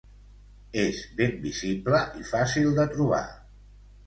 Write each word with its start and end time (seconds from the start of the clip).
És 0.83 1.01
ben 1.19 1.37
visible 1.43 2.01
i 2.23 2.27
fàcil 2.31 2.73
de 2.81 2.89
trobar. 2.97 3.23